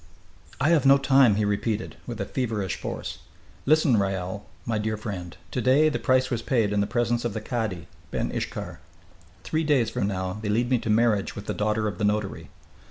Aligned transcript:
"I 0.59 0.69
have 0.69 0.83
no 0.83 0.97
time!" 0.97 1.35
he 1.35 1.45
repeated, 1.45 1.95
with 2.07 2.19
a 2.19 2.25
feverish 2.25 2.75
force. 2.75 3.19
"Listen, 3.67 3.97
Raoul, 3.97 4.47
my 4.65 4.79
dear 4.79 4.97
friend. 4.97 5.37
To 5.51 5.61
day 5.61 5.89
the 5.89 5.99
price 5.99 6.31
was 6.31 6.41
paid 6.41 6.73
in 6.73 6.81
the 6.81 6.87
presence 6.87 7.23
of 7.23 7.35
the 7.35 7.39
cadi, 7.39 7.85
Ben 8.09 8.31
Iskhar. 8.31 8.79
Three 9.43 9.63
days 9.63 9.91
from 9.91 10.07
now 10.07 10.39
they 10.41 10.49
lead 10.49 10.71
me 10.71 10.79
to 10.79 10.89
marriage 10.89 11.35
with 11.35 11.45
the 11.45 11.53
daughter 11.53 11.87
of 11.87 11.99
the 11.99 12.03
notary. 12.03 12.49